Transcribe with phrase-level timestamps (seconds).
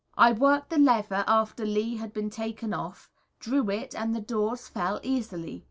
[0.17, 4.67] I worked the lever after Lee had been taken off, drew it, and the doors
[4.67, 5.59] fell easily.